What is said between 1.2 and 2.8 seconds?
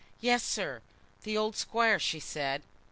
the old Squire," she said.